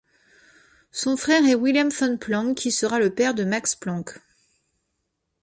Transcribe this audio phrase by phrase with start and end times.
[0.89, 4.17] Son frère est Wilhelm von Planck qui sera le père de Max Planck.